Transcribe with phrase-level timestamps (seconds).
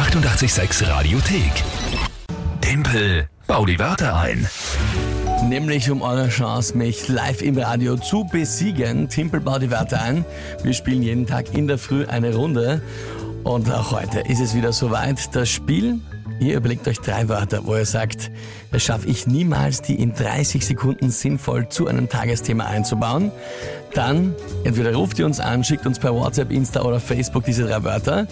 [0.00, 1.52] 886 Radiothek.
[2.62, 4.48] Tempel, bau die Wörter ein.
[5.46, 9.10] Nämlich um eure Chance, mich live im Radio zu besiegen.
[9.10, 10.24] Timpel baut die Wörter ein.
[10.62, 12.80] Wir spielen jeden Tag in der Früh eine Runde.
[13.44, 15.36] Und auch heute ist es wieder soweit.
[15.36, 16.00] Das Spiel,
[16.40, 18.30] ihr überlegt euch drei Wörter, wo ihr sagt,
[18.72, 23.32] das schaffe ich niemals, die in 30 Sekunden sinnvoll zu einem Tagesthema einzubauen.
[23.94, 24.34] Dann
[24.64, 28.26] entweder ruft ihr uns an, schickt uns per WhatsApp, Insta oder Facebook diese drei Wörter.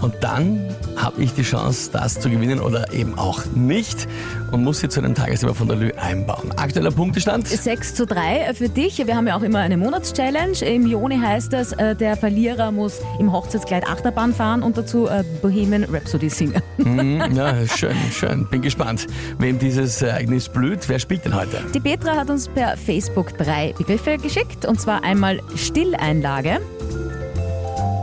[0.00, 4.08] Und dann habe ich die Chance, das zu gewinnen oder eben auch nicht
[4.50, 6.52] und muss sie zu einem Tagesthema von der Lü einbauen.
[6.56, 7.46] Aktueller Punktestand?
[7.46, 9.06] 6 zu 3 für dich.
[9.06, 10.64] Wir haben ja auch immer eine Monatschallenge.
[10.64, 15.22] Im Juni heißt das, äh, der Verlierer muss im Hochzeitskleid Achterbahn fahren und dazu äh,
[15.42, 16.62] Bohemian Rhapsody singen.
[16.78, 18.46] Mhm, ja, schön, schön.
[18.50, 19.06] Bin gespannt,
[19.38, 20.88] wem dieses Ereignis blüht.
[20.88, 21.58] Wer spielt denn heute?
[21.74, 26.60] Die Petra hat uns per Facebook drei Begriffe geschickt und zwar einmal Stilleinlage.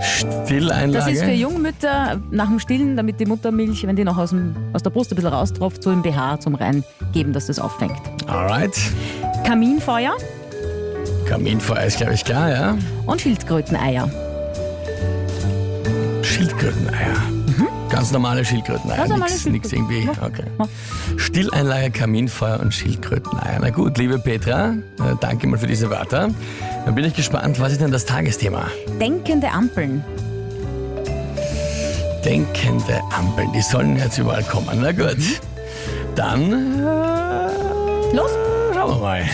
[0.02, 0.92] Stilleinlage.
[0.94, 4.56] Das ist für Jungmütter nach dem Stillen, damit die Muttermilch, wenn die noch aus, dem,
[4.74, 8.02] aus der Brust ein bisschen raustropft, so im BH zum Reingeben, dass das auffängt.
[8.28, 8.78] Alright.
[9.46, 10.16] Kaminfeuer
[11.28, 12.78] Kaminfeuer ist, glaube ich, klar, ja.
[13.06, 14.10] und Schildkröteneier.
[16.24, 17.37] Schildkröteneier.
[17.98, 18.96] Ganz normale Schildkröteneier.
[18.96, 20.08] Ganz normale nix, nix irgendwie.
[20.22, 20.44] Okay.
[21.18, 23.58] Stilleinlage, Kaminfeuer und Schildkröteneier.
[23.60, 26.30] Na gut, liebe Petra, äh, danke mal für diese Wörter.
[26.86, 28.68] Dann bin ich gespannt, was ist denn das Tagesthema?
[29.02, 30.04] Denkende Ampeln.
[32.24, 34.78] Denkende Ampeln, die sollen jetzt überall kommen.
[34.80, 35.18] Na gut.
[36.14, 38.30] Dann äh, Los!
[38.76, 39.26] schauen wir mal.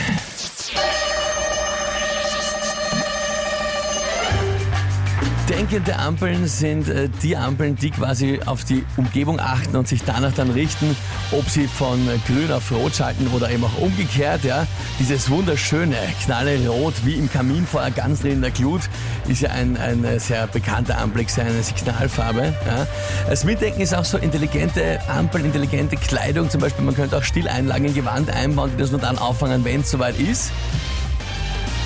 [5.49, 10.31] Denkende Ampeln sind äh, die Ampeln, die quasi auf die Umgebung achten und sich danach
[10.31, 10.95] dann richten,
[11.31, 14.45] ob sie von grün auf rot schalten oder eben auch umgekehrt.
[14.45, 14.65] Ja.
[14.99, 18.81] Dieses wunderschöne, knallerot wie im Kaminfeuer, ganz drin in der Glut,
[19.27, 22.53] ist ja ein, ein sehr bekannter Anblick, seine Signalfarbe.
[22.65, 22.87] Ja.
[23.29, 26.49] Das Mitdenken ist auch so intelligente Ampeln, intelligente Kleidung.
[26.49, 29.81] Zum Beispiel, man könnte auch Stilleinlagen in Gewand einbauen, die das nur dann auffangen, wenn
[29.81, 30.53] es soweit ist.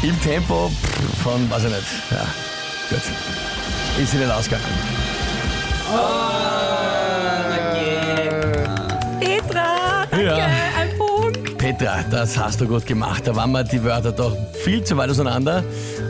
[0.04, 0.72] Im Tempo
[1.24, 2.26] von, weiß ich nicht, ja,
[2.90, 3.02] gut.
[4.02, 4.64] Ist nicht ausgegangen.
[9.20, 10.36] Petra, danke, Ja.
[10.80, 11.58] ein Punkt.
[11.58, 13.24] Petra, das hast du gut gemacht.
[13.26, 15.64] Da waren wir die Wörter doch viel zu weit auseinander.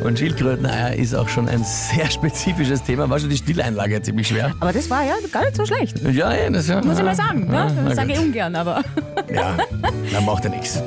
[0.04, 3.10] Und Schildkröteneier ist auch schon ein sehr spezifisches Thema.
[3.10, 4.54] War schon die Stilleinlage ziemlich schwer.
[4.60, 6.00] Aber das war ja gar nicht so schlecht.
[6.04, 6.82] Ja, ja, das ja.
[6.84, 7.50] Muss ich mal sagen.
[7.52, 7.74] Ja, Ne?
[7.76, 8.84] na Das sage ich ungern, aber.
[9.34, 9.58] Ja,
[10.14, 10.82] dann macht er nichts.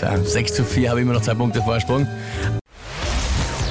[0.00, 2.06] Ja, 6 zu 4 habe ich immer noch zwei Punkte Vorsprung.